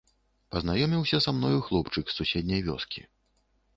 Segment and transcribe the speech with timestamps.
[0.53, 3.01] Пазнаёміўся са мною хлопчык з суседняй вёскі.